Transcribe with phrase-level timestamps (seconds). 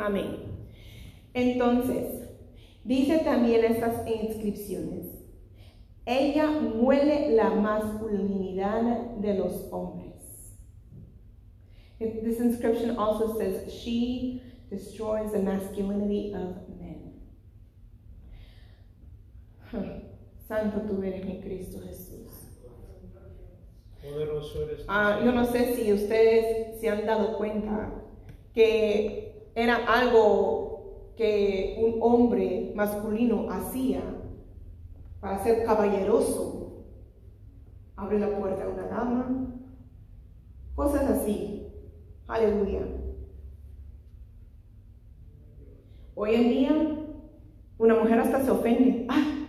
[0.00, 0.36] Amén.
[1.34, 2.28] Entonces,
[2.84, 5.06] dice también estas inscripciones,
[6.06, 10.10] ella muele la masculinidad de los hombres.
[11.98, 17.20] This inscription also says, she destroys the masculinity of men.
[20.48, 22.50] Santo tú eres mi Cristo Jesús.
[24.88, 27.92] Ah, yo no sé si ustedes se han dado cuenta
[28.54, 34.00] que era algo que un hombre masculino hacía
[35.20, 36.84] para ser caballeroso.
[37.96, 39.54] Abre la puerta a una dama,
[40.74, 41.66] cosas así.
[42.26, 42.80] Aleluya.
[46.14, 46.70] Hoy en día,
[47.78, 49.06] una mujer hasta se ofende.
[49.08, 49.46] Ah,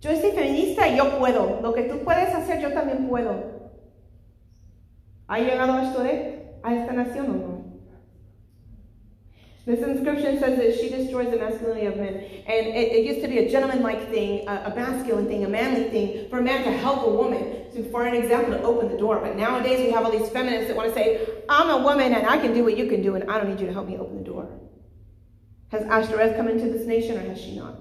[0.00, 1.60] yo soy feminista y yo puedo.
[1.60, 3.34] Lo que tú puedes hacer, yo también puedo.
[5.26, 7.59] ¿Ha llegado esto de a esta nación o no?
[9.70, 12.14] This inscription says that she destroys the masculinity of men.
[12.14, 15.88] And it, it used to be a gentleman-like thing, a, a, masculine thing, a manly
[15.90, 18.98] thing, for a man to help a woman, so for an example, to open the
[18.98, 19.20] door.
[19.20, 22.26] But nowadays we have all these feminists that want to say, I'm a woman and
[22.26, 23.96] I can do what you can do and I don't need you to help me
[23.96, 24.50] open the door.
[25.68, 27.76] Has Ashtoreth come into this nation or has she not?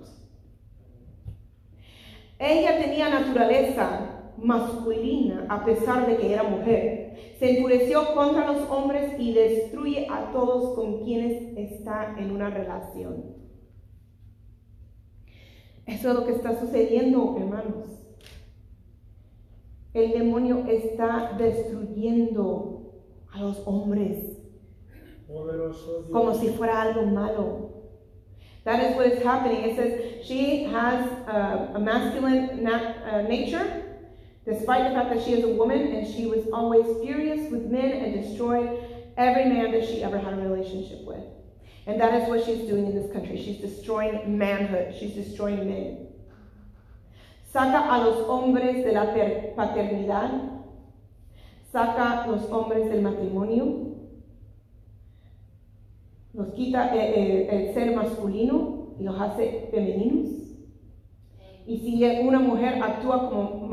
[2.39, 7.35] Ella tenía naturaleza masculina a pesar de que era mujer.
[7.39, 13.35] Se enfureció contra los hombres y destruye a todos con quienes está en una relación.
[15.85, 17.87] Eso es lo que está sucediendo, hermanos.
[19.93, 22.93] El demonio está destruyendo
[23.31, 24.37] a los hombres
[26.11, 27.69] como si fuera algo malo.
[28.65, 29.63] That is what is happening.
[29.63, 33.88] It says she has uh, a masculine na- uh, nature,
[34.50, 37.92] despite the fact that she is a woman, and she was always furious with men
[37.92, 38.83] and destroyed
[39.16, 41.23] every man that she ever had a relationship with.
[41.86, 43.38] And that is what she's doing in this country.
[43.38, 46.08] She's destroying manhood, she's destroying men.
[47.53, 49.06] Saca a los hombres de la
[49.56, 50.63] paternidad,
[51.72, 53.96] saca los hombres del matrimonio,
[56.34, 60.48] nos quita eh, eh, el ser masculino y los hace femeninos.
[61.69, 63.68] Y si una mujer actúa como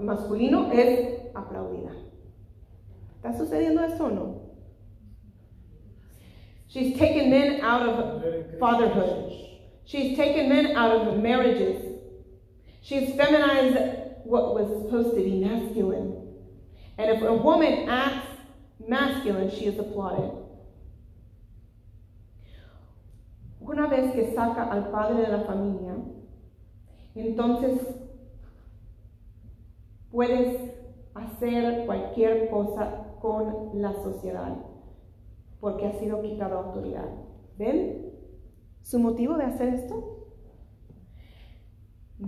[0.00, 1.90] masculino, es aplaudida.
[3.16, 4.40] ¿Está sucediendo esto o no?
[6.68, 9.30] She's taken men out of fatherhood.
[9.84, 12.00] She's taken men out of marriages.
[12.80, 13.76] She's feminized
[14.24, 16.16] what was supposed to be masculine.
[16.96, 18.26] And if a woman acts
[18.88, 20.30] masculine, she is applauded.
[23.60, 26.21] Una vez que saca al padre de la familia,
[27.14, 27.80] entonces
[30.10, 30.72] puedes
[31.14, 34.56] hacer cualquier cosa con la sociedad,
[35.60, 37.08] porque ha sido quitado autoridad.
[37.58, 38.12] ¿Ven
[38.82, 40.18] su motivo de hacer esto?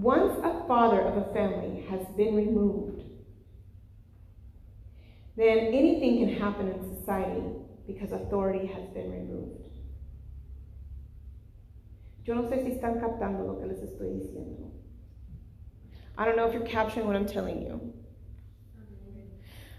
[0.02, 3.04] Once a father of a family has been removed,
[5.36, 7.42] then anything can happen in society
[7.86, 9.64] because authority has been removed.
[12.24, 14.73] Yo no sé si están captando lo que les estoy diciendo.
[16.16, 17.80] I don't know if you're capturing what I'm telling you.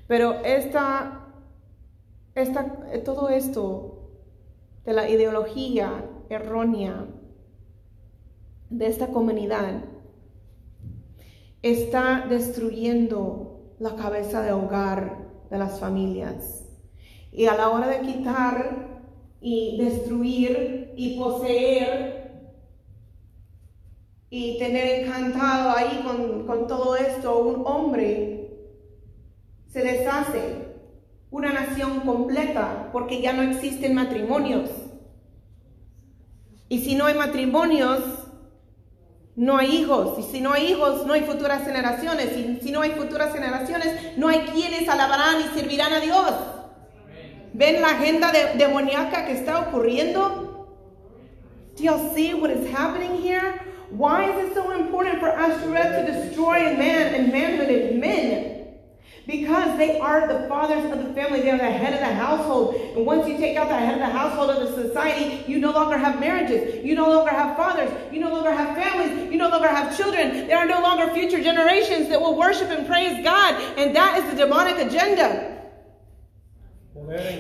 [0.08, 1.26] Pero esta,
[2.36, 4.12] esta, todo esto
[4.86, 7.08] de la ideología errónea
[8.70, 9.84] de esta comunidad
[11.62, 16.66] está destruyendo la cabeza de hogar de las familias.
[17.32, 19.02] Y a la hora de quitar
[19.42, 22.15] y destruir y poseer
[24.30, 28.50] y tener encantado ahí con, con todo esto, un hombre
[29.68, 30.68] se deshace,
[31.32, 34.70] una nación completa, porque ya no existen matrimonios.
[36.70, 38.02] Y si no hay matrimonios,
[39.36, 40.18] no hay hijos.
[40.18, 42.36] Y si no hay hijos, no hay futuras generaciones.
[42.38, 46.32] Y si no hay futuras generaciones, no hay quienes alabarán y servirán a Dios.
[47.54, 50.68] ¿Ven la agenda de, demoníaca que está ocurriendo?
[51.78, 53.75] Do you see what is happening here?
[53.90, 58.56] Why is it so important for Ashtoreth to destroy a man and manhood in men?
[59.28, 61.42] Because they are the fathers of the family.
[61.42, 62.76] They are the head of the household.
[62.76, 65.72] And once you take out the head of the household of the society, you no
[65.72, 66.86] longer have marriages.
[66.86, 67.92] You no longer have fathers.
[68.14, 69.32] You no longer have families.
[69.32, 70.48] You no longer have children.
[70.48, 73.56] There are no longer future generations that will worship and praise God.
[73.78, 75.54] And that is the demonic agenda.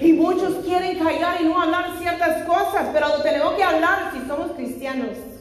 [0.02, 4.28] Y muchos quieren callar y no hablar ciertas cosas, pero lo tenemos que hablar si
[4.28, 5.35] somos cristianos.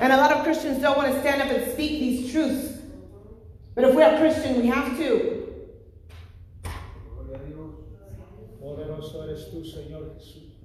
[0.00, 2.78] And a lot of Christians don't want to stand up and speak these truths.
[3.74, 5.44] But if we are Christian, we have to.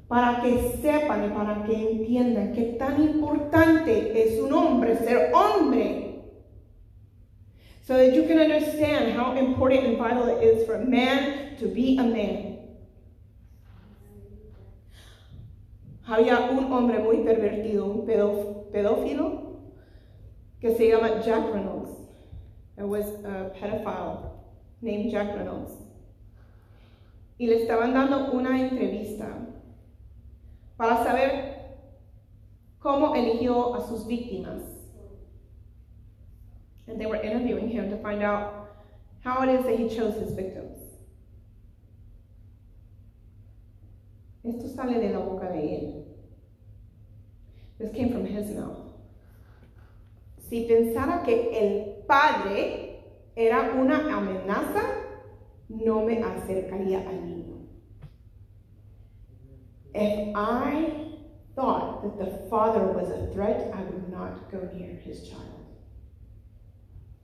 [0.09, 6.23] para que sepan y para que entiendan que tan importante es un hombre ser hombre.
[7.83, 11.67] So that you can understand how important and vital it is for a man to
[11.67, 12.57] be a man.
[16.07, 18.58] Había un hombre muy pervertido, un pedófilo,
[20.61, 21.91] que se llama Jack Reynolds.
[22.75, 24.31] There was a pedophile
[24.81, 25.71] named Jack Reynolds.
[27.39, 29.27] Y le estaban dando una entrevista
[30.77, 31.77] para saber
[32.79, 34.61] cómo eligió a sus víctimas.
[36.87, 38.69] And they were interviewing him to find out
[39.23, 40.77] how it is that he chose his victims.
[44.43, 46.05] Esto sale de la boca de él.
[47.79, 48.77] This came from his mouth.
[50.49, 52.99] Si pensara que el padre
[53.37, 54.83] era una amenaza,
[55.69, 57.67] no me acercaría al niño.
[59.93, 60.91] If I
[61.55, 65.45] thought that the father was a threat, I would not go near his child.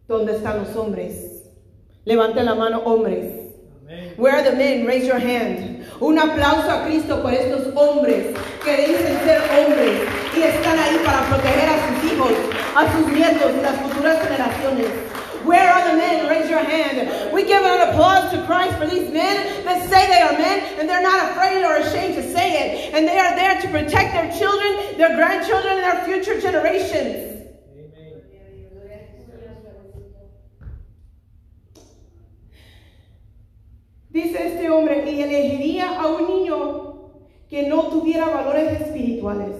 [0.08, 1.50] ¿Dónde están los hombres?
[2.06, 3.54] Levanten la mano, hombres.
[4.16, 4.86] Where are the men?
[4.86, 5.86] Raise your hand.
[6.00, 11.22] Un aplauso a Cristo por estos hombres que dicen ser hombres y están ahí para
[11.30, 12.32] proteger a sus hijos,
[12.76, 14.88] a sus nietos y las futuras generaciones.
[15.46, 16.28] Where are the men?
[16.28, 17.32] Raise your hand.
[17.32, 20.90] We give an applause to Christ for these men that say they are men and
[20.90, 22.96] they're not afraid or ashamed to say it.
[22.96, 27.34] And they are there to protect their children, their grandchildren, and their future generations.
[27.70, 28.24] Amen.
[34.10, 36.95] Dice este hombre, y elegiría a un niño
[37.50, 39.56] que no tuviera valores espirituales.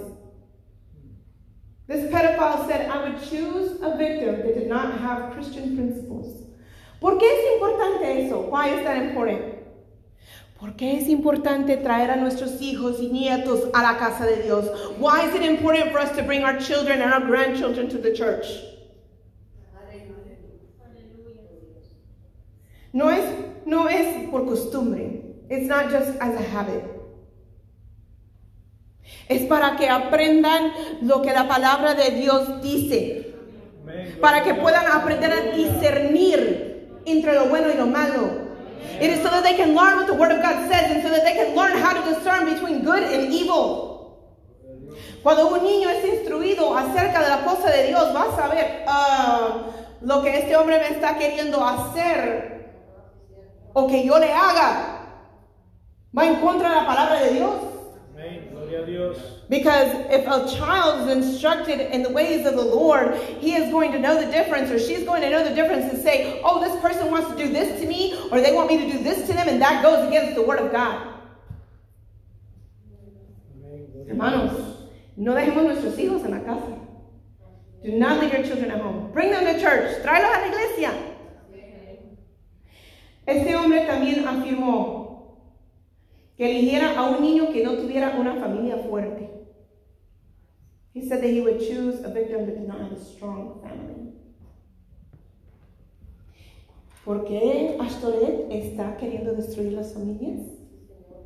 [1.88, 6.44] This pedophile said, I would choose a victim that did not have Christian principles.
[7.00, 8.42] ¿Por qué es importante eso?
[8.50, 9.56] Why is that important?
[10.60, 14.66] ¿Por qué es importante traer a nuestros hijos y nietos a la casa de Dios?
[14.98, 18.14] Why is it important for us to bring our children and our grandchildren to the
[18.14, 18.48] church?
[22.94, 23.26] No es,
[23.66, 25.22] no es por costumbre.
[25.50, 26.95] It's not just as a habit.
[29.28, 33.34] Es para que aprendan lo que la palabra de Dios dice.
[34.22, 38.46] Para que puedan aprender a discernir entre lo bueno y lo malo.
[39.00, 41.10] It is so that they can learn what the Word of God says and so
[41.10, 43.96] that they can learn how to discern between good and evil.
[45.22, 50.06] Cuando un niño es instruido acerca de la cosa de Dios, va a saber uh,
[50.06, 52.74] lo que este hombre me está queriendo hacer
[53.74, 55.02] o que yo le haga.
[56.18, 57.54] Va en contra de la palabra de Dios.
[59.50, 63.92] Because if a child is instructed in the ways of the Lord, he is going
[63.92, 66.80] to know the difference, or she's going to know the difference and say, Oh, this
[66.82, 69.34] person wants to do this to me, or they want me to do this to
[69.34, 71.14] them, and that goes against the Word of God.
[74.08, 76.80] Hermanos, no dejemos nuestros hijos en la casa.
[77.84, 79.12] Do not leave your children at home.
[79.12, 80.02] Bring them to church.
[80.04, 80.92] Tráelos a la iglesia.
[83.28, 85.05] Este hombre también afirmó
[86.38, 89.30] que eligiera a un niño que no tuviera una familia fuerte.
[90.94, 94.14] He said that he would choose a victim that did not have a strong family.
[97.04, 100.42] ¿Por qué Ashtoret está queriendo destruir las familias?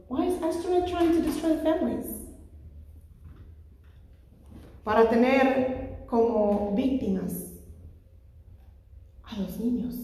[0.10, 2.08] Why is Ashtoret trying to destroy families?
[4.84, 7.54] Para tener como víctimas
[9.24, 9.96] a los niños,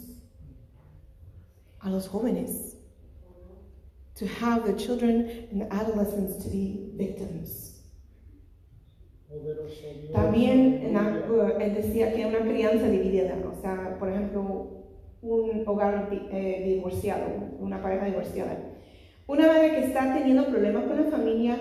[1.79, 2.74] a los jóvenes
[4.15, 7.71] to have the children and the adolescents to be victims.
[10.13, 14.85] También en la, él decía que una crianza dividida, o sea, por ejemplo,
[15.21, 17.25] un hogar eh, divorciado,
[17.59, 18.57] una pareja divorciada.
[19.27, 21.57] Una madre que está teniendo problemas con la familia,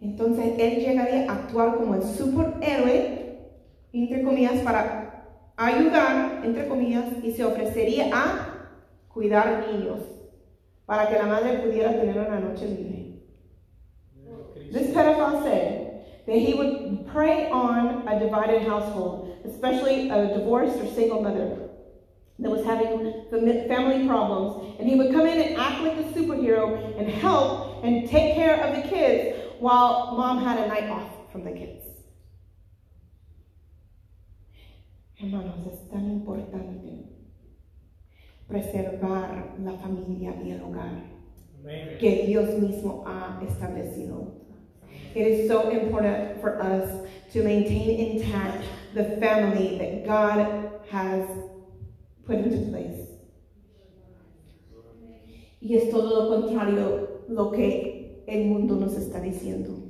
[0.00, 3.38] entonces él llegaría a actuar como el superhéroe,
[3.92, 5.24] entre comillas, para
[5.56, 8.70] ayudar, entre comillas, y se ofrecería a
[9.08, 10.17] cuidar niños
[10.88, 13.20] para que la madre pudiera tener una noche libre.
[14.72, 20.86] This pedophile said that he would prey on a divided household, especially a divorced or
[20.94, 21.68] single mother
[22.38, 23.26] that was having
[23.68, 28.08] family problems, and he would come in and act like a superhero and help and
[28.08, 31.84] take care of the kids while mom had a night off from the kids.
[35.16, 36.97] Hermanos, es tan importante
[38.48, 41.18] preservar la familia y el hogar
[42.00, 44.32] que Dios mismo ha establecido.
[45.14, 48.64] It is so important for us to maintain intact
[48.94, 51.28] the family that God has
[52.24, 53.06] put into place.
[55.60, 59.82] Y es todo lo contrario lo que el mundo nos está diciendo.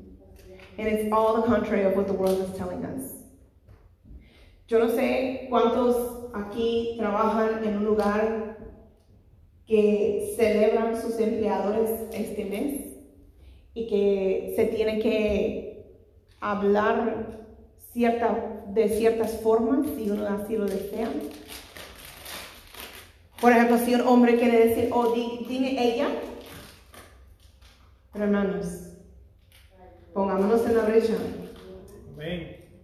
[0.79, 3.13] And it's all the contrary of what the world is telling us.
[4.67, 8.59] Yo no sé cuántos aquí trabajan en un lugar
[9.67, 12.97] que celebran sus empleadores este mes
[13.75, 15.87] y que se tiene que
[16.41, 17.45] hablar
[17.93, 21.09] cierta, de ciertas formas si uno así lo desea.
[23.41, 26.09] Por ejemplo, si un hombre quiere decir, oh, dime ella,
[28.15, 28.67] hermanos,
[30.13, 31.15] pongámonos en la brecha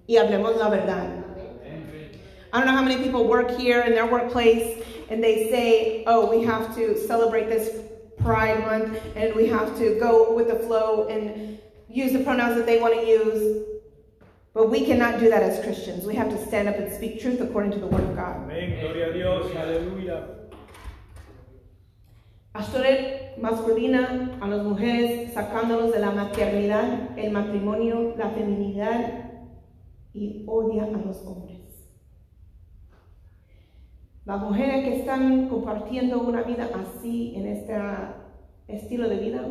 [0.07, 1.24] y hablemos la verdad.
[2.55, 4.81] I don't know how many people work here in their workplace
[5.11, 7.83] and they say, oh, we have to celebrate this
[8.19, 11.59] Pride Month and we have to go with the flow and
[11.89, 13.65] use the pronouns that they want to use.
[14.53, 16.07] But we cannot do that as Christians.
[16.07, 18.37] We have to stand up and speak truth according to the Word of God.
[18.37, 20.23] Amén, gloria a Dios, aleluya.
[22.55, 29.33] Pastoret masculina a las mujeres, sacándolos de la maternidad, el matrimonio, la feminidad
[30.15, 31.54] y odia a los hombres.
[34.25, 37.77] Las mujeres que están compartiendo una vida así, en este
[38.69, 39.47] estilo de vida,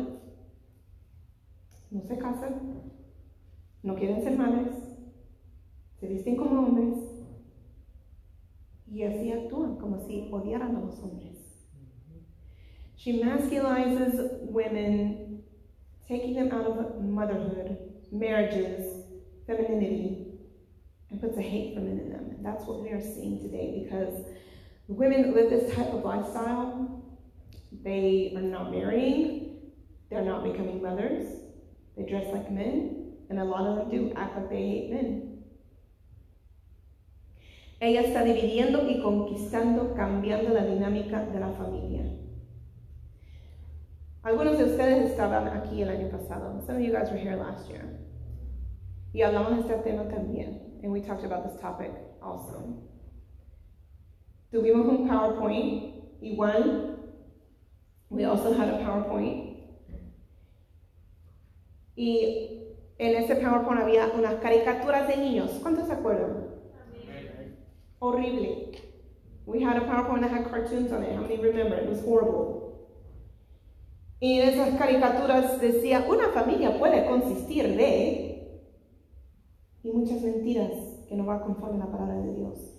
[1.92, 2.82] no se casan,
[3.84, 4.74] no quieren ser madres,
[6.00, 6.98] se visten como hombres
[8.88, 11.38] y así actúan como si odiaran a los hombres.
[12.96, 15.44] She masculizes women,
[16.08, 17.76] taking them out of motherhood,
[18.10, 19.04] marriages,
[19.46, 20.40] femininity,
[21.10, 22.42] and puts a hate men in them.
[22.42, 24.24] That's what we are seeing today because
[24.88, 27.02] Women that live this type of lifestyle.
[27.82, 29.72] They are not marrying,
[30.08, 31.26] they're not becoming mothers,
[31.96, 35.42] they dress like men, and a lot of them do act like they hate men.
[37.80, 42.04] Ella está dividiendo y conquistando, cambiando la dinámica de la familia.
[44.22, 46.62] Algunos de ustedes estaban aquí el año pasado.
[46.64, 47.84] Some of you guys were here last year.
[49.12, 50.82] Y hablamos de este tema también.
[50.82, 52.93] And we talked about this topic also.
[54.54, 56.96] Tuvimos un PowerPoint, igual.
[58.08, 59.58] We also had a PowerPoint.
[61.96, 65.58] Y en ese PowerPoint había unas caricaturas de niños.
[65.60, 66.50] ¿Cuántos se acuerdan?
[67.98, 68.78] Horrible.
[69.44, 71.16] We had a PowerPoint that had cartoons on it.
[71.16, 71.76] How many remember?
[71.76, 72.86] It was horrible.
[74.20, 78.62] Y en esas caricaturas decía, una familia puede consistir de...
[79.82, 80.70] Y muchas mentiras
[81.08, 82.73] que no va conforme a la palabra de Dios.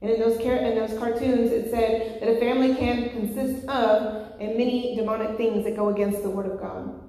[0.00, 4.56] And in those, in those cartoons, it said that a family can consist of and
[4.56, 7.02] many demonic things that go against the Word of God.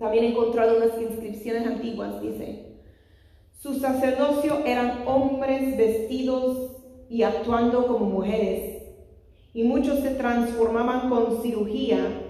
[0.00, 2.80] También he encontrado unas inscripciones antiguas, dice,
[3.52, 8.82] su sacerdocio eran hombres vestidos y actuando como mujeres,
[9.52, 12.22] y muchos se transformaban con cirugía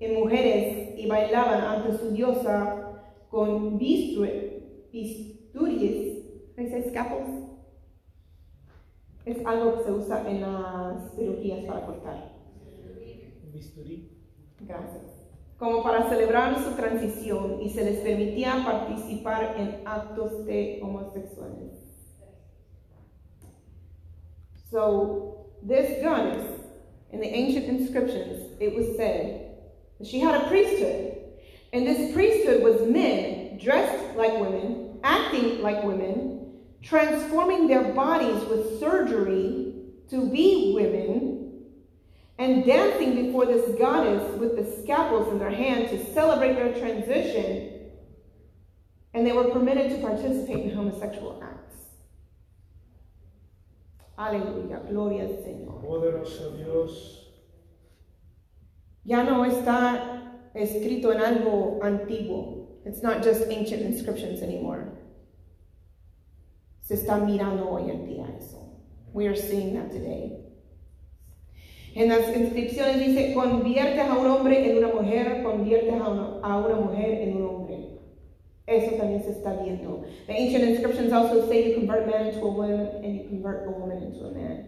[0.00, 3.00] en mujeres y bailaban ante su diosa
[3.30, 4.64] con bisturíes,
[9.24, 12.34] es algo que se usa en las cirugías para cortar.
[13.52, 14.10] Bisturí.
[14.60, 15.02] Gracias.
[15.58, 21.84] Como para celebrar su transición y se les permitía participar en actos de homosexuales.
[24.70, 26.44] So, this goddess,
[27.12, 29.52] in the ancient inscriptions, it was said
[29.98, 31.12] that she had a priesthood.
[31.72, 36.33] And this priesthood was men dressed like women, acting like women,
[36.84, 39.74] transforming their bodies with surgery
[40.10, 41.40] to be women,
[42.38, 47.90] and dancing before this goddess with the scalpels in their hand to celebrate their transition,
[49.14, 51.76] and they were permitted to participate in homosexual acts.
[54.18, 55.82] Aleluya, gloria al Señor.
[55.82, 57.20] Poderoso Dios.
[59.04, 62.66] Ya no está escrito en algo antiguo.
[62.84, 64.92] It's not just ancient inscriptions anymore.
[66.84, 68.58] Se está mirando hoy en día eso.
[69.14, 70.36] We are seeing that today.
[71.94, 76.58] En las inscripciones dice, conviertes a un hombre en una mujer, conviertes a una, a
[76.58, 77.88] una mujer en un hombre.
[78.66, 80.02] Eso también se está viendo.
[80.26, 83.70] The ancient inscriptions also say you convert man into a woman and you convert a
[83.70, 84.66] woman into a man.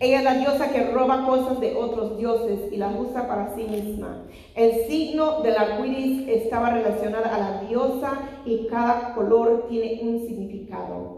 [0.00, 3.64] Ella es la diosa que roba cosas de otros dioses y las usa para sí
[3.64, 4.24] misma.
[4.54, 10.26] El signo del arco iris estaba relacionado a la diosa y cada color tiene un
[10.26, 11.17] significado.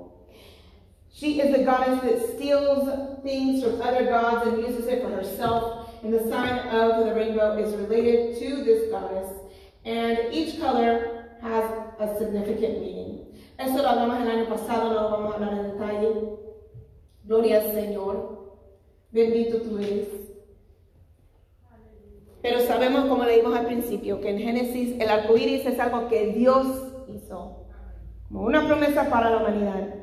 [1.20, 2.88] She is the goddess that steals
[3.22, 5.90] things from other gods and uses it for herself.
[6.02, 9.28] And the sign of the rainbow is related to this goddess.
[9.84, 11.64] And each color has
[11.98, 13.36] a significant meaning.
[13.58, 16.38] Eso lo hablamos el año pasado, no lo vamos a hablar en detalle.
[17.26, 18.56] Gloria al Señor.
[19.12, 20.08] Bendito tú eres.
[22.40, 26.28] Pero sabemos, como leímos al principio, que en Génesis el arco iris es algo que
[26.28, 26.66] Dios
[27.08, 27.66] hizo,
[28.28, 29.99] como una promesa para la humanidad.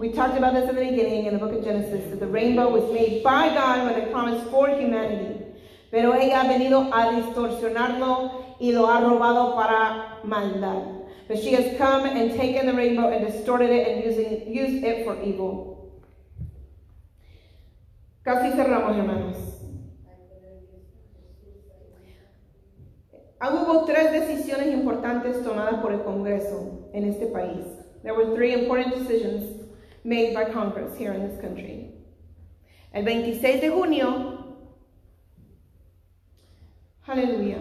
[0.00, 2.70] We talked about this in the beginning in the book of Genesis, that the rainbow
[2.70, 5.44] was made by God with a promise for humanity.
[5.90, 11.06] Pero ella ha venido a distorsionarlo y lo ha robado para maldad.
[11.28, 15.04] But she has come and taken the rainbow and distorted it and using, used it
[15.04, 16.00] for evil.
[18.24, 19.36] Casi cerramos, hermanos.
[23.38, 27.66] Hubo tres decisiones importantes tomadas por el Congreso en este país.
[28.02, 29.59] There were three important decisions
[30.04, 31.94] made by Congress here in this country.
[32.92, 34.56] El 26 de junio,
[37.06, 37.58] aleluya,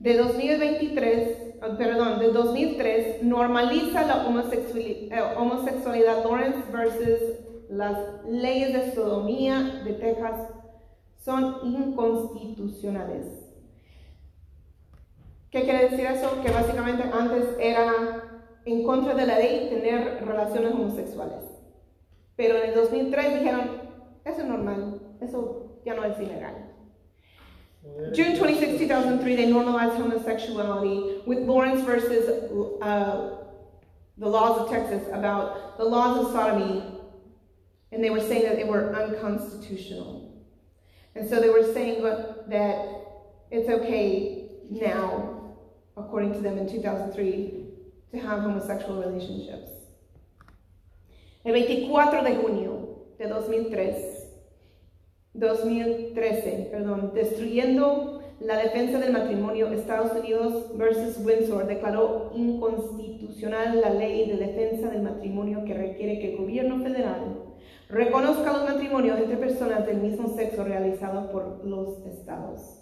[0.00, 7.20] de 2023, oh, perdón, de 2003, normaliza la homosexuali- eh, homosexualidad Lawrence versus
[7.68, 10.48] las leyes de sodomía de Texas
[11.22, 13.26] son inconstitucionales.
[15.50, 16.40] ¿Qué quiere decir eso?
[16.42, 18.29] Que básicamente antes era
[18.70, 21.44] en contra de la ley tener relaciones homosexuales.
[22.36, 23.70] Pero en el 2003 dijeron,
[24.24, 26.70] eso es normal, eso ya no es ilegal.
[28.14, 32.28] June 26, 2003, they normalized homosexuality with Lawrence versus
[32.82, 33.38] uh,
[34.18, 36.82] the laws of Texas about the laws of sodomy,
[37.90, 40.44] and they were saying that they were unconstitutional.
[41.14, 42.86] And so they were saying that
[43.50, 45.56] it's okay now,
[45.96, 47.59] according to them in 2003,
[48.10, 49.70] to have homosexual relationships.
[51.44, 53.96] El 24 de junio de 2003,
[55.32, 64.30] 2013, perdón, destruyendo la defensa del matrimonio, Estados Unidos versus Windsor declaró inconstitucional la ley
[64.30, 67.44] de defensa del matrimonio que requiere que el gobierno federal
[67.88, 72.80] reconozca los matrimonios entre personas del mismo sexo realizados por los estados.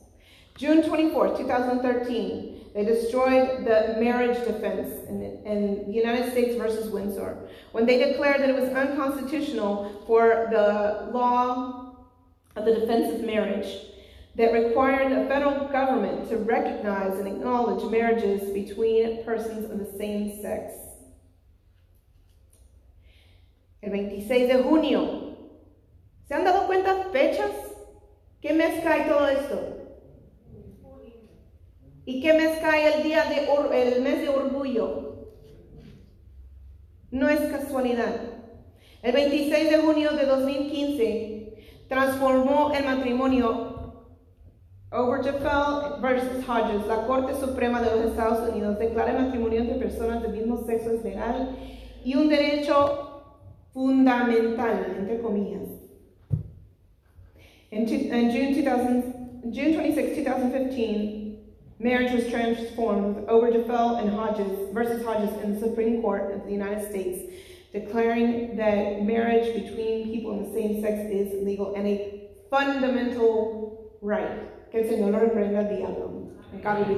[0.60, 7.38] June 24, 2013, they destroyed the marriage defense in, in United States versus Windsor
[7.72, 11.96] when they declared that it was unconstitutional for the law
[12.56, 13.86] of the defense of marriage
[14.36, 20.40] that required the federal government to recognize and acknowledge marriages between persons of the same
[20.40, 20.72] sex.
[23.82, 25.36] El 26 de junio.
[26.28, 27.52] ¿Se han dado cuenta fechas?
[28.42, 29.77] ¿Qué mes cae todo esto?
[32.08, 33.46] ¿Y qué mes cae el día de
[33.82, 35.26] el mes de orgullo?
[37.10, 38.14] No es casualidad.
[39.02, 44.06] El 26 de junio de 2015 transformó el matrimonio
[44.90, 46.86] Obergefell versus Hodges.
[46.86, 50.92] La Corte Suprema de los Estados Unidos declara el matrimonio entre personas del mismo sexo
[50.92, 51.58] es legal
[52.02, 53.34] y un derecho
[53.74, 55.68] fundamental, entre comillas.
[57.70, 61.17] In June, 2000, June 26, 2015,
[61.78, 66.52] marriage was transformed with Obergefell and Hodges versus Hodges in the Supreme Court of the
[66.52, 67.32] United States,
[67.72, 74.72] declaring that marriage between people in the same sex is legal and a fundamental right.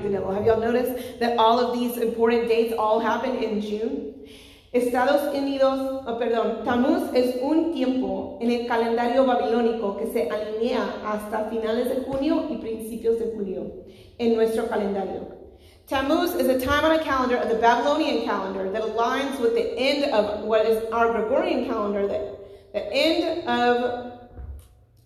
[0.02, 0.32] The devil.
[0.32, 4.26] Have y'all noticed that all of these important dates all happen in June?
[4.72, 10.94] Estados Unidos, oh, perdón, Tammuz es un tiempo en el calendario babilónico que se alinea
[11.04, 13.66] hasta finales de junio y principios de julio
[14.18, 15.26] en nuestro calendario.
[15.88, 19.76] Tammuz is a time on a calendar of the Babylonian calendar that aligns with the
[19.76, 22.36] end of what is our Gregorian calendar, the,
[22.72, 24.28] the end of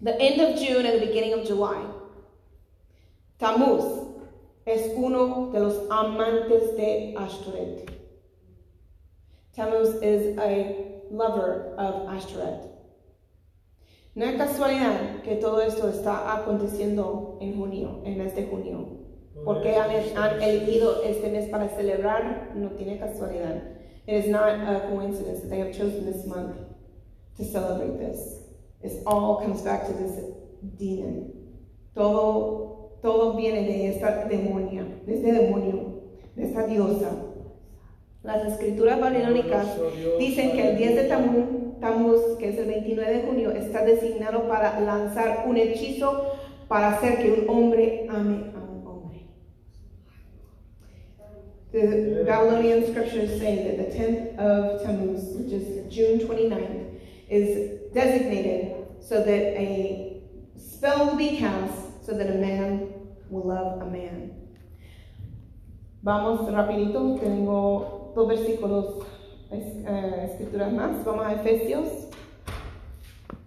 [0.03, 1.83] the end of June and the beginning of July.
[3.41, 4.09] Tammuz
[4.67, 7.94] es uno de los amantes de Ashtoreth.
[9.55, 12.71] Tammuz is a lover of Ashtoreth.
[14.17, 18.89] No es casualidad que todo esto está aconteciendo en junio, en mes de junio.
[19.45, 23.63] Porque han, han elegido este mes para celebrar, no tiene casualidad.
[24.07, 26.57] It is not a coincidence that they have chosen this month
[27.37, 28.41] to celebrate this.
[28.83, 30.21] It all comes back to this
[30.79, 31.33] demon.
[31.95, 36.03] Todo, todo viene de esta demonia, de este demonio,
[36.37, 37.34] de esta diosa.
[38.25, 39.67] Las escrituras babilónicas
[40.19, 44.81] dicen que el 10 de Tammuz, que es el 29 de junio, está designado para
[44.81, 46.33] lanzar un hechizo
[46.67, 49.27] para hacer que un hombre ame a un hombre.
[51.73, 58.87] The Babylonian scriptures say that the 10th of Tammuz, which is June 29th, is designated
[59.01, 60.23] so that a
[60.57, 62.89] spell will be cast so that a man
[63.29, 64.31] will love a man.
[66.03, 69.07] Vamos rapidito, tengo dos versículos,
[69.51, 71.05] eh, escrituras más.
[71.05, 71.89] Vamos a Efesios.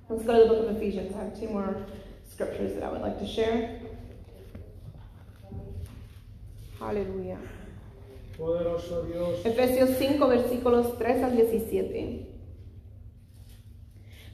[0.10, 1.14] Let's go to the book of Ephesians.
[1.16, 1.86] I have two more
[2.30, 3.82] scriptures that I would like to share.
[6.80, 7.38] Aleluya.
[8.38, 9.46] Poderoso Dios.
[9.46, 12.28] Efesios 5, versículos 3 al 17.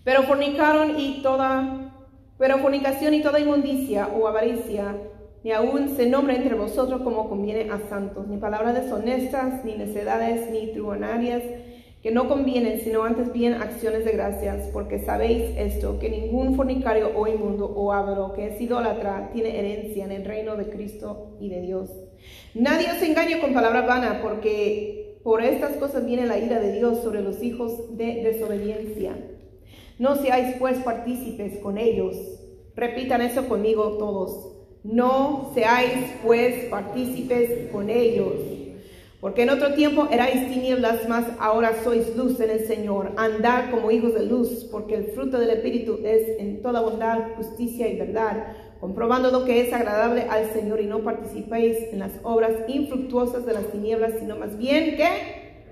[0.03, 1.93] Pero fornicaron y toda,
[2.37, 4.97] pero fornicación y toda inmundicia o avaricia,
[5.43, 10.49] ni aun se nombra entre vosotros como conviene a santos, ni palabras deshonestas, ni necedades,
[10.49, 11.43] ni tribunarias,
[12.01, 17.11] que no convienen, sino antes bien acciones de gracias, porque sabéis esto, que ningún fornicario
[17.15, 21.49] o inmundo o avaro que es idólatra tiene herencia en el reino de Cristo y
[21.49, 21.89] de Dios.
[22.53, 27.01] Nadie os engañe con palabra vana, porque por estas cosas viene la ira de Dios
[27.01, 29.15] sobre los hijos de desobediencia.
[29.97, 32.17] No seáis pues partícipes con ellos.
[32.75, 34.52] Repitan eso conmigo todos.
[34.83, 35.93] No seáis
[36.23, 38.33] pues partícipes con ellos.
[39.21, 43.13] Porque en otro tiempo erais tinieblas, mas ahora sois luz en el Señor.
[43.15, 47.87] Andad como hijos de luz, porque el fruto del Espíritu es en toda bondad, justicia
[47.87, 48.47] y verdad,
[48.81, 53.53] comprobando lo que es agradable al Señor y no participéis en las obras infructuosas de
[53.53, 55.07] las tinieblas, sino más bien que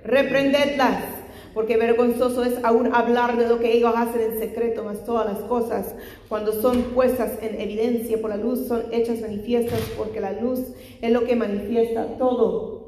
[0.05, 1.20] reprendedlas.
[1.53, 5.39] Porque vergonzoso es aún hablar de lo que ellos hacen en secreto, mas todas las
[5.43, 5.95] cosas,
[6.29, 10.59] cuando son puestas en evidencia por la luz, son hechas manifiestas, porque la luz
[11.01, 12.81] es lo que manifiesta todo.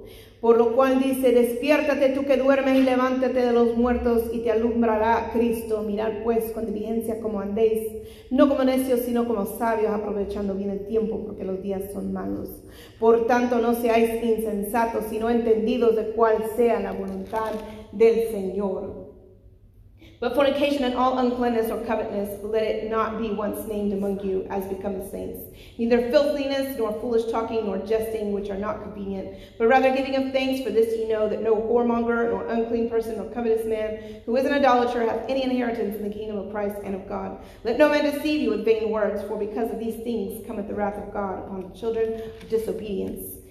[0.44, 4.52] Por lo cual dice, despiértate tú que duermes y levántate de los muertos y te
[4.52, 5.84] alumbrará Cristo.
[5.84, 7.88] Mirad pues con diligencia como andéis,
[8.30, 12.50] no como necios, sino como sabios, aprovechando bien el tiempo, porque los días son malos.
[13.00, 17.54] Por tanto, no seáis insensatos, sino entendidos de cuál sea la voluntad
[17.98, 19.04] del Señor.
[20.24, 24.48] But fornication and all uncleanness or covetousness, let it not be once named among you
[24.50, 25.54] as becomes saints.
[25.78, 30.32] Neither filthiness, nor foolish talking, nor jesting, which are not convenient, but rather giving of
[30.32, 34.38] thanks, for this ye know, that no whoremonger, nor unclean person, nor covetous man, who
[34.38, 37.44] is an idolater, hath any inheritance in the kingdom of Christ and of God.
[37.66, 40.74] Let no man deceive you with vain words, for because of these things cometh the
[40.74, 43.43] wrath of God upon the children of disobedience.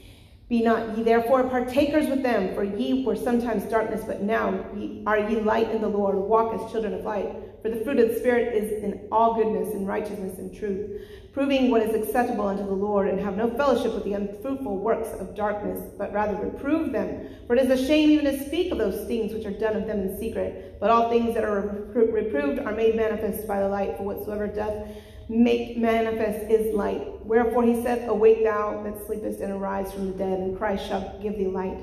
[0.52, 5.02] Be not ye therefore partakers with them, for ye were sometimes darkness, but now ye,
[5.06, 6.14] are ye light in the Lord.
[6.14, 7.34] Walk as children of light.
[7.62, 11.00] For the fruit of the Spirit is in all goodness and righteousness and truth,
[11.32, 15.08] proving what is acceptable unto the Lord, and have no fellowship with the unfruitful works
[15.18, 17.28] of darkness, but rather reprove them.
[17.46, 19.86] For it is a shame even to speak of those things which are done of
[19.86, 20.76] them in secret.
[20.80, 24.48] But all things that are repro- reproved are made manifest by the light, for whatsoever
[24.48, 24.86] doth
[25.32, 27.24] make manifest is light.
[27.24, 31.18] Wherefore he said, Awake thou that sleepest, and arise from the dead, and Christ shall
[31.22, 31.78] give thee light.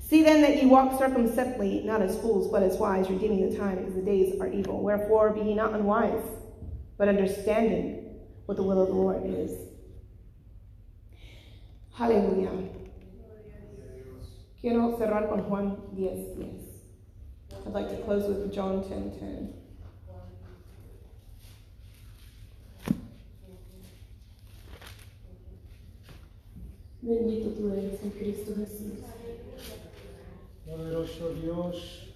[0.00, 3.78] See then that ye walk circumspectly, not as fools, but as wise, redeeming the time,
[3.78, 4.82] because the days are evil.
[4.82, 6.22] Wherefore be ye not unwise,
[6.96, 9.58] but understanding what the will of the Lord is.
[11.94, 12.68] Hallelujah.
[14.60, 16.68] Quiero cerrar con Juan 10, 10.
[17.66, 19.61] I'd like to close with John 10, 10.
[27.02, 29.00] Bendito tú eres en Cristo Jesús.
[30.64, 32.14] Poderoso Dios.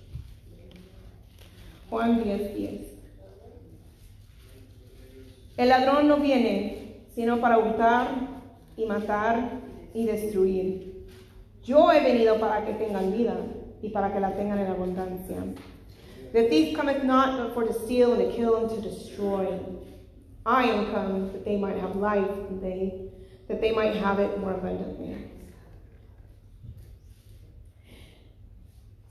[1.90, 2.80] Juan 10, 10.
[5.56, 8.28] El ladrón no viene sino para hurtar
[8.76, 9.60] y matar
[9.92, 11.06] y destruir.
[11.64, 13.38] Yo he venido para que tengan vida
[13.82, 15.36] y para que la tengan en abundancia.
[16.32, 19.48] The thief cometh not but for to steal and to kill and to destroy.
[20.44, 23.05] I am come that they might have life and they
[23.48, 25.16] that they might have it more abundantly.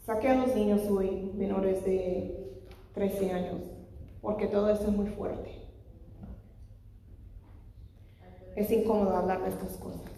[0.05, 2.31] Saqué a los niños hoy menores de
[2.93, 3.61] 13 años,
[4.21, 5.49] porque todo esto es muy fuerte.
[8.55, 10.11] Es incómodo hablar de estas cosas,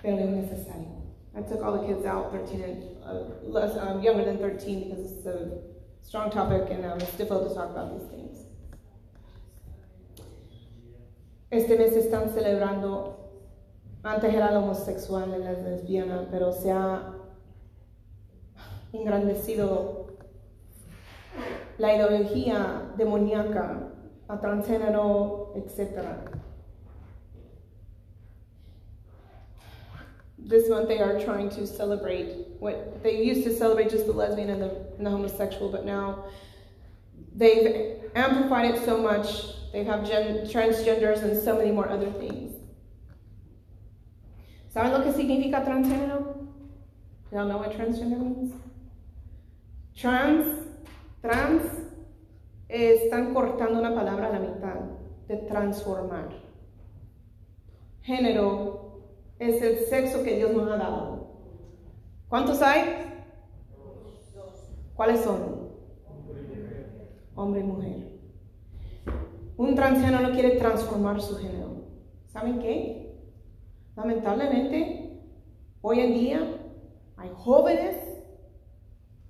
[0.00, 1.02] pero es necesario.
[1.34, 5.12] I took all the kids out, 13 and uh, less, um, younger than 13, because
[5.12, 5.60] it's a
[6.02, 8.38] strong topic and um, it's difficult to talk about these things.
[11.50, 13.21] Este mes están celebrando,
[14.04, 14.34] antes
[16.30, 17.14] pero se ha
[18.92, 20.06] engrandecido
[21.78, 23.92] la ideología demoníaca,
[24.28, 26.04] a transgénero, etc.
[30.38, 34.50] This month they are trying to celebrate what they used to celebrate just the lesbian
[34.50, 36.24] and the, and the homosexual, but now
[37.34, 39.72] they've amplified it so much.
[39.72, 42.41] They have gen, transgenders and so many more other things.
[44.72, 46.34] ¿Saben lo que significa transgénero?
[47.30, 48.54] Know what transgender means?
[49.94, 50.46] Trans,
[51.20, 51.62] trans,
[52.68, 54.76] están cortando una palabra a la mitad,
[55.28, 56.30] de transformar.
[58.00, 59.02] Género
[59.38, 61.26] es el sexo que Dios nos ha dado.
[62.30, 63.24] ¿Cuántos hay?
[64.94, 65.68] ¿Cuáles son?
[67.34, 68.18] Hombre y mujer.
[69.58, 71.84] Un transiano no quiere transformar su género.
[72.28, 73.11] ¿Saben qué?
[73.96, 75.20] Lamentablemente,
[75.82, 76.56] hoy en día
[77.16, 77.96] hay jóvenes,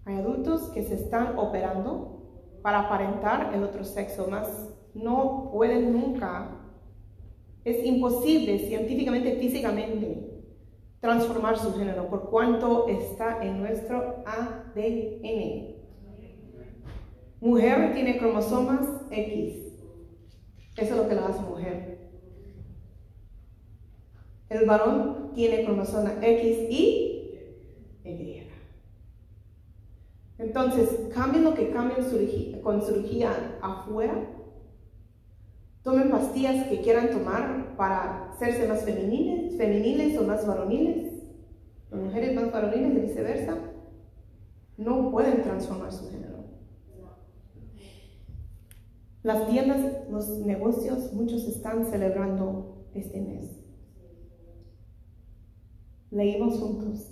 [0.04, 6.58] hay adultos que se están operando para aparentar el otro sexo, más no pueden nunca.
[7.64, 10.44] Es imposible científicamente, físicamente,
[11.00, 15.76] transformar su género por cuanto está en nuestro ADN.
[17.40, 19.72] Mujer tiene cromosomas X.
[20.76, 22.11] Eso es lo que la hace mujer.
[24.52, 27.38] El varón tiene cromosoma X y
[28.04, 28.42] Y.
[30.38, 32.04] Entonces, cambien lo que cambien
[32.62, 34.14] con cirugía afuera.
[35.82, 41.12] Tomen pastillas que quieran tomar para hacerse más femeniles, femeniles o más varoniles.
[41.90, 43.56] Las mujeres más varoniles y viceversa.
[44.76, 46.44] No pueden transformar su género.
[49.22, 53.61] Las tiendas, los negocios, muchos están celebrando este mes.
[56.12, 57.10] Leímos juntos.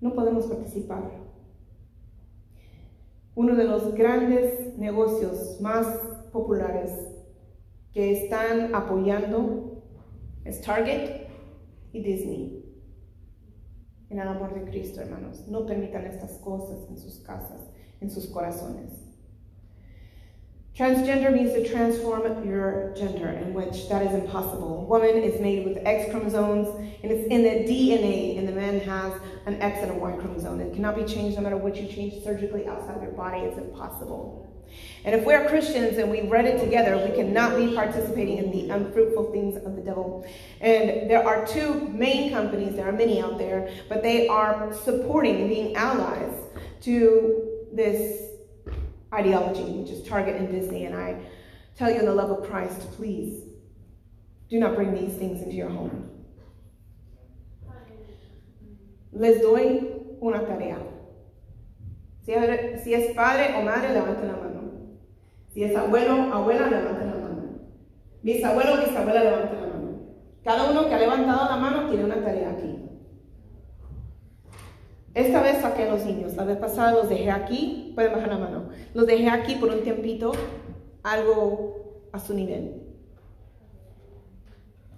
[0.00, 1.10] No podemos participar.
[3.34, 5.86] Uno de los grandes negocios más
[6.32, 6.90] populares
[7.92, 9.82] que están apoyando
[10.44, 11.26] es Target
[11.92, 12.64] y Disney.
[14.08, 17.68] En el amor de Cristo, hermanos, no permitan estas cosas en sus casas,
[18.00, 19.03] en sus corazones.
[20.76, 24.84] Transgender means to transform your gender, in which that is impossible.
[24.86, 26.66] Woman is made with X chromosomes,
[27.00, 29.12] and it's in the DNA, and the man has
[29.46, 30.60] an X and a Y chromosome.
[30.60, 33.38] It cannot be changed no matter what you change surgically outside of your body.
[33.38, 34.50] It's impossible.
[35.04, 38.70] And if we're Christians and we read it together, we cannot be participating in the
[38.70, 40.26] unfruitful things of the devil.
[40.60, 45.46] And there are two main companies, there are many out there, but they are supporting
[45.46, 46.34] being allies
[46.80, 48.33] to this
[49.14, 50.84] ideology, which is Target and Disney.
[50.86, 51.16] And I
[51.76, 53.44] tell you in the love of Christ, please
[54.50, 56.10] do not bring these things into your home.
[59.12, 60.78] Les doy una tarea.
[62.24, 62.32] Si
[62.94, 64.72] es padre o madre, levanten la mano.
[65.52, 67.60] Si es abuelo, abuela, levanten la mano.
[68.22, 69.98] Bisabuelo, bisabuela, levanten la mano.
[70.42, 72.83] Cada uno que ha levantado la mano tiene una tarea aquí.
[75.14, 78.38] Esta vez saqué a los niños, la vez pasada los dejé aquí, pueden bajar la
[78.38, 78.68] mano.
[78.94, 80.32] Los dejé aquí por un tiempito,
[81.04, 82.82] algo a su nivel.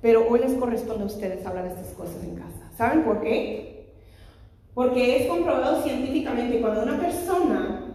[0.01, 2.71] Pero hoy les corresponde a ustedes hablar de estas cosas en casa.
[2.77, 3.95] ¿Saben por qué?
[4.73, 7.95] Porque es comprobado científicamente cuando una persona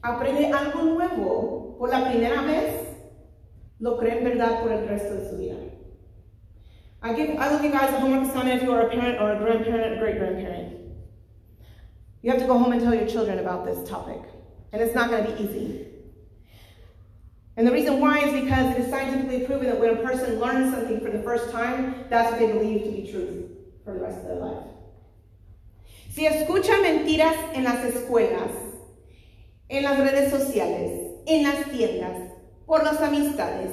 [0.00, 2.96] aprende algo nuevo por la primera vez,
[3.80, 5.56] lo cree en verdad por el resto de su vida.
[7.04, 9.32] I, give, I will you guys a homework assignment if you are a parent or
[9.32, 10.81] a grandparent, great grandparent.
[12.22, 14.22] You have to go home and tell your children about this topic.
[14.72, 15.86] And it's not going to be easy.
[17.56, 20.72] And the reason why is because it is scientifically proven that when a person learns
[20.72, 23.50] something for the first time, that's what they believe to be truth
[23.84, 24.66] for the rest of their life.
[26.14, 28.50] Si escucha mentiras en las escuelas,
[29.68, 32.30] en las redes sociales, en las tiendas,
[32.66, 33.72] por las amistades,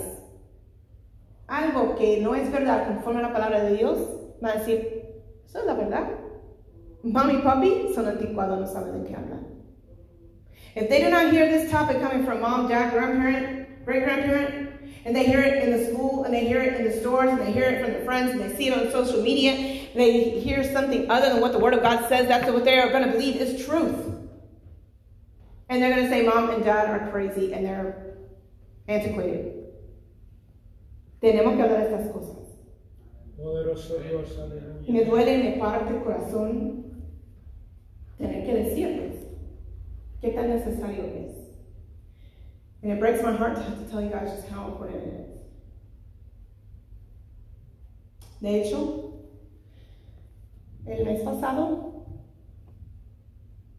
[1.47, 3.97] algo que no es verdad conforme a la palabra de Dios,
[4.43, 6.09] va a decir, eso es la verdad.
[7.03, 9.45] Mommy y papi son anticuados, no saben de qué hablan.
[10.75, 14.69] If they do not hear this topic coming from mom, dad, grandparent, great grandparent,
[15.05, 17.39] and they hear it in the school, and they hear it in the stores, and
[17.39, 20.39] they hear it from their friends, and they see it on social media, and they
[20.39, 23.11] hear something other than what the Word of God says, that's what they're going to
[23.11, 24.15] believe is truth.
[25.69, 28.17] And they're going to say mom and dad are crazy and they're
[28.87, 29.53] antiquated.
[31.21, 32.37] Tenemos que hablar de estas cosas.
[33.37, 34.89] Poderoso Dios, aleluya.
[34.89, 36.88] Me duele, me parte el corazón
[38.19, 39.15] tener que decirles
[40.21, 41.31] qué tan necesario es.
[42.83, 45.19] And it breaks my heart to have to tell you guys just how important it
[45.19, 45.39] is.
[48.41, 49.13] De hecho,
[50.85, 52.05] el mes pasado,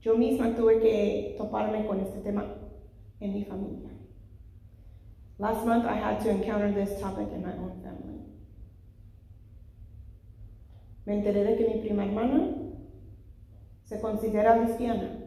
[0.03, 2.45] yo misma tuve que toparme con este tema
[3.21, 3.91] en mi familia.
[5.39, 8.21] Last month, I had to encounter this topic in my own family.
[11.07, 12.70] Me enteré de que mi prima hermana
[13.91, 15.19] se considera lesbiana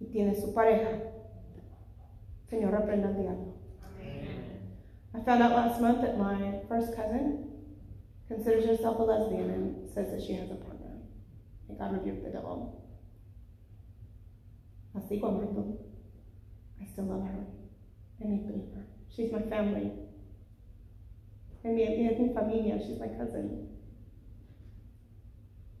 [0.00, 1.00] y tiene su pareja.
[2.50, 3.54] Señor, reprenda el diablo.
[5.14, 7.52] I found out last month that my first cousin
[8.26, 10.98] considers herself a lesbian and says that she has a partner.
[11.68, 12.82] May God rebuke the devil.
[14.92, 15.78] La sigo amando.
[16.82, 17.46] I still love her.
[18.20, 18.86] And I believe her.
[19.08, 19.92] She's my family.
[21.62, 22.80] And mi, es mi familia.
[22.80, 23.77] She's my cousin.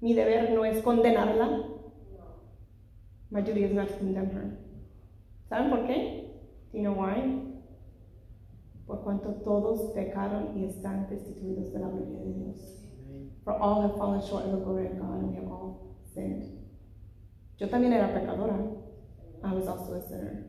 [0.00, 1.64] Mi deber no es condenarla.
[3.30, 4.58] My duty is not to condemn her.
[5.48, 6.30] ¿Saben por qué?
[6.72, 7.48] Do you know why?
[8.88, 12.88] por cuanto todos pecaron y están destituidos de la gloria de Dios.
[13.44, 16.44] For all have fallen short of the glory of God, and we have all sinned.
[17.58, 18.56] Yo también era pecadora.
[19.44, 20.46] I was also a sinner.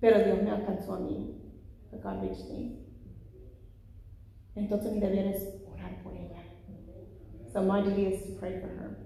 [0.00, 1.34] Pero Dios me alcanzó a mí.
[1.90, 2.78] But God reached me.
[4.56, 6.42] Entonces mi deber es orar por ella.
[7.56, 8.98] So my duty is to pray for her.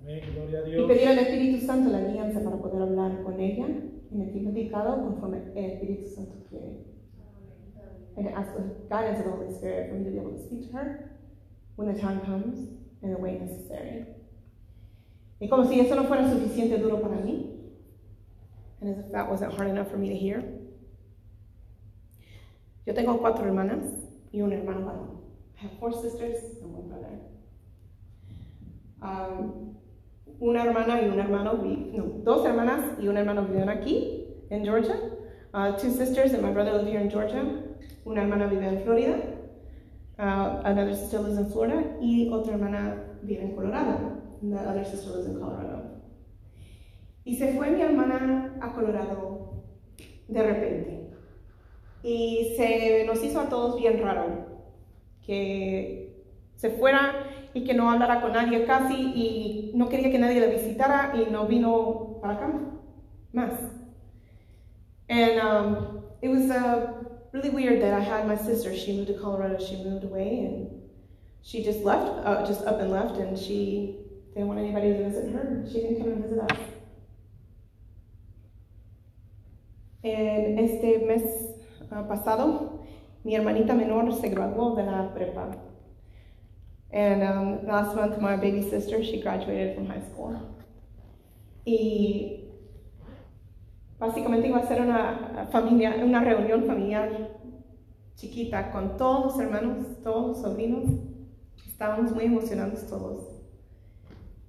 [0.00, 3.66] Amén, gloria a Y pedir al Espíritu Santo la alianza para poder hablar con ella
[3.66, 6.78] en el tiempo indicado conforme el Espíritu Santo quiere.
[8.16, 10.70] And ask the guidance of the Holy Spirit for me to be able to speak
[10.70, 11.10] to her
[11.74, 12.70] when the time comes
[13.02, 14.06] and the way necessary.
[15.38, 17.52] Y como si eso no fuera suficiente duro para mí,
[18.80, 20.42] and as if that wasn't hard enough for me to hear,
[22.86, 23.84] yo tengo cuatro hermanas
[24.32, 25.15] y un hermano varón.
[25.58, 27.18] I have four sisters and one brother.
[29.00, 29.76] Um,
[30.40, 34.96] una hermana y un hermano, no, dos hermanas y un hermano viven aquí, en Georgia.
[35.54, 37.42] Uh, two sisters and my brother live here in Georgia.
[38.04, 39.18] Una hermana vive en Florida.
[40.18, 41.82] Uh, another sister lives in Florida.
[42.02, 44.20] Y otra hermana vive en Colorado.
[44.42, 46.02] And the other sister lives in Colorado.
[47.24, 49.64] Y se fue mi hermana a Colorado
[50.28, 51.10] de repente.
[52.02, 54.55] Y se nos hizo a todos bien raro
[55.26, 56.24] que
[56.56, 60.46] se fuera y que no hablara con nadie casi y no quería que nadie la
[60.46, 62.52] visitara y no vino para acá
[63.32, 63.52] más.
[65.08, 68.74] And um, it was uh, really weird that I had my sister.
[68.74, 69.58] She moved to Colorado.
[69.64, 70.82] She moved away and
[71.42, 73.98] she just left, uh, just up and left, and she
[74.34, 75.64] didn't want anybody to visit her.
[75.66, 76.58] She didn't come and visit us.
[80.02, 81.22] En este mes
[81.90, 82.85] uh, pasado,
[83.26, 85.50] mi hermanita menor se graduó de la prepa.
[86.92, 90.38] And um, last month, my baby sister, she graduated from high school.
[91.64, 92.44] Y
[93.98, 97.36] básicamente iba a ser una familia, una reunión familiar
[98.14, 100.84] chiquita con todos los hermanos, todos los sobrinos.
[101.66, 103.26] Estábamos muy emocionados todos.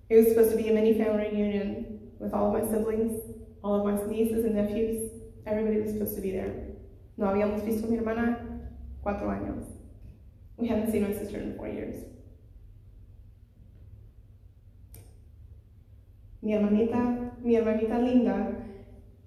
[0.08, 3.24] It was supposed to be a mini family reunion with all of my siblings,
[3.63, 5.12] all of my nieces and nephews.
[5.48, 6.76] Everybody was supposed to be there.
[7.18, 8.47] No habíamos visto a mi hermana
[9.08, 9.63] cuatro años.
[10.58, 11.96] We haven't seen my sister in four years.
[16.41, 18.65] Mi hermanita, mi hermanita linda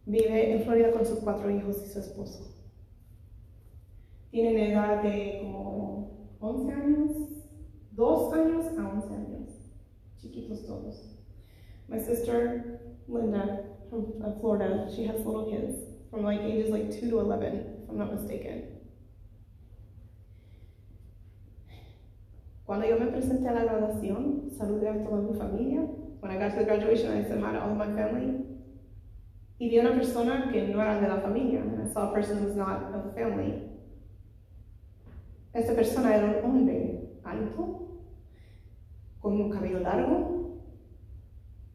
[0.04, 2.54] vive en Florida con sus cuatro hijos y su esposo.
[4.30, 7.10] Tienen edad de como 11 años,
[7.92, 9.48] 2 años a 11 años.
[10.18, 11.16] Chiquitos todos.
[11.88, 15.74] My sister, Linda, from Florida, she has little kids
[16.10, 18.79] from like ages like 2 to 11, if I'm not mistaken.
[22.70, 25.80] Cuando yo me presenté a la graduación, saludé a toda mi familia.
[26.20, 28.46] When I got to the graduation, I said hi to all my family.
[29.58, 31.62] Y vi una persona que no era de la familia.
[31.62, 33.72] And I saw a person who was not of family.
[35.52, 38.04] Esta persona era un hombre alto,
[39.18, 40.62] con un cabello largo.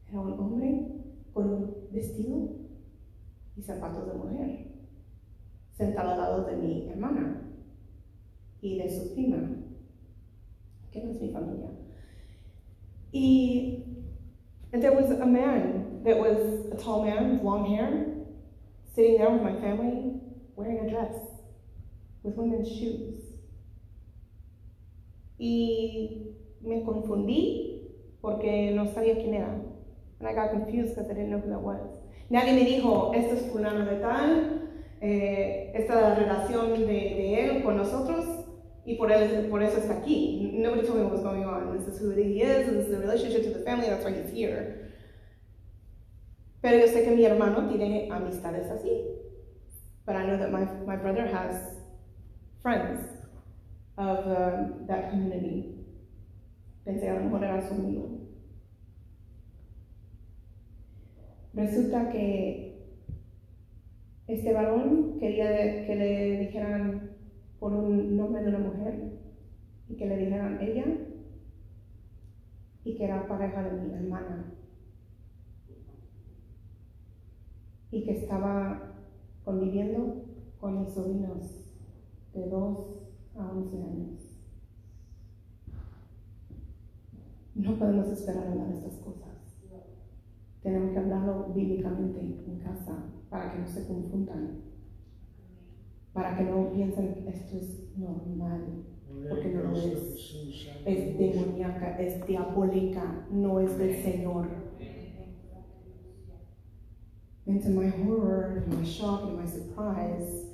[0.08, 1.02] Era un hombre
[1.34, 2.56] con un vestido
[3.54, 4.72] y zapatos de mujer.
[5.72, 7.52] Sentado al lado de mi hermana
[8.62, 9.65] y de su prima,
[11.00, 11.70] que es mi familia.
[13.12, 13.84] Y
[14.72, 18.06] there was a man that was a tall man with long hair
[18.94, 20.20] sitting there with my family
[20.54, 21.14] wearing a dress
[22.22, 23.22] with women's shoes.
[25.38, 27.88] Y me confundí
[28.20, 29.60] porque no sabía quién era.
[30.18, 31.80] And I got confused because I didn't know who that was.
[32.30, 34.68] Nadie me dijo, esto es fulano de tal,
[35.00, 38.35] eh, esta es la relación de él con nosotros
[38.86, 40.52] y por, él, por eso está aquí.
[40.54, 41.76] Nobody told me what was going on.
[41.76, 44.30] This is who he is, this is the relationship to the family, that's why he's
[44.30, 44.92] here.
[46.62, 49.04] Pero yo sé que mi hermano tiene amistades así.
[50.06, 51.78] But I know that my, my brother has
[52.62, 53.00] friends
[53.98, 55.74] of um, that community.
[56.86, 58.20] Pensé, a lo mejor era su amigo.
[61.54, 62.84] Resulta que
[64.28, 67.15] este varón quería que le dijeran
[67.58, 69.12] por un nombre de una mujer
[69.88, 70.84] y que le dijeran ella
[72.84, 74.52] y que era pareja de mi hermana
[77.90, 78.94] y que estaba
[79.44, 80.24] conviviendo
[80.60, 81.74] con mis sobrinos
[82.34, 82.78] de 2
[83.36, 84.36] a 11 años.
[87.54, 89.26] No podemos esperar hablar de estas cosas.
[90.62, 94.60] Tenemos que hablarlo bíblicamente en casa para que no se confundan,
[96.16, 98.86] para que no piensen que esto es normal,
[99.28, 100.34] porque no lo es.
[100.86, 104.48] Es demoníaca, es diabólica, no es del Señor.
[107.46, 110.46] And to my horror, and my shock, and my surprise,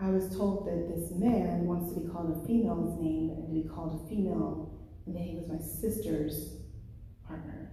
[0.00, 3.52] I was told that this man wants to be called a female's name and to
[3.52, 4.72] be called a female,
[5.06, 6.56] and that he was my sister's
[7.26, 7.70] partner.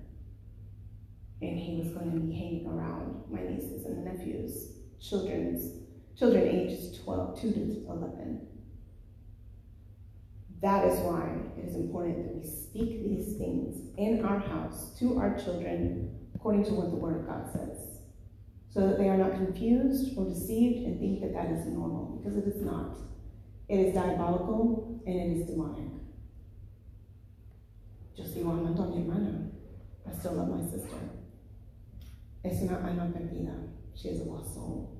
[1.41, 4.71] And he was going to be hanging around my nieces and nephews,
[5.01, 5.86] children's
[6.17, 8.47] children ages 12, 2 to 11.
[10.61, 15.19] That is why it is important that we speak these things in our house to
[15.19, 17.99] our children according to what the Word of God says,
[18.69, 22.37] so that they are not confused or deceived and think that that is normal, because
[22.37, 22.97] it is not.
[23.69, 25.91] It is diabolical and it is demonic.
[28.15, 29.51] Yo sigo amando a hermana.
[30.09, 30.97] I still love my sister.
[32.43, 33.69] Es una alma perdida.
[33.93, 34.96] She is a lost soul.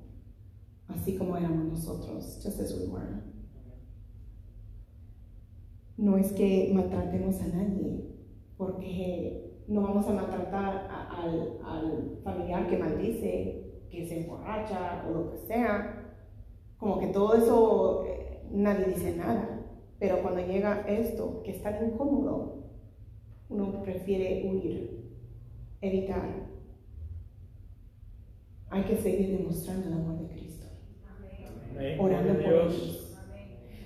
[0.88, 3.22] Así como éramos nosotros, just as we were.
[5.96, 8.04] No es que maltratemos a nadie,
[8.56, 15.12] porque no vamos a maltratar a- al, al familiar que maldice, que se emborracha o
[15.12, 16.16] lo que sea.
[16.78, 19.66] Como que todo eso eh, nadie dice nada.
[19.98, 22.64] Pero cuando llega esto, que es tan incómodo,
[23.48, 25.10] uno prefiere huir,
[25.80, 26.46] evitar.
[28.70, 30.47] Hay que seguir demostrando el amor de Cristo.
[31.98, 33.16] Orando por ellos,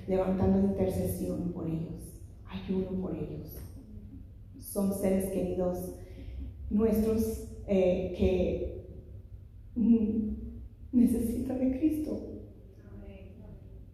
[0.07, 3.59] levantando intercesión por ellos, ayuno por ellos.
[4.59, 5.95] Son seres queridos
[6.71, 8.85] nuestros eh, que
[9.77, 10.35] mm,
[10.93, 12.29] necesitan de Cristo.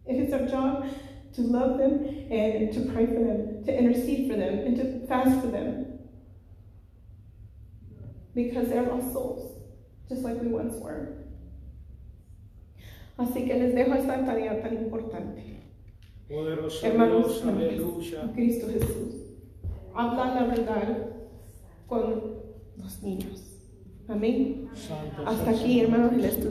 [0.06, 0.86] It is our job
[1.34, 5.40] to love them and to pray for them, to intercede for them, and to fast
[5.40, 5.98] for them.
[8.34, 9.60] Because they're lost souls,
[10.08, 11.17] just like we once were.
[13.18, 15.58] Así que les dejo esta tarea tan importante.
[16.28, 18.32] Poderoso Hermanos, Dios, aleluya.
[18.34, 19.14] Cristo Jesús.
[19.94, 21.06] Hablar la verdad
[21.88, 22.34] con
[22.76, 23.56] los niños.
[24.06, 24.68] Amén.
[24.72, 26.46] Santo Hasta aquí, hermanos, el estudio.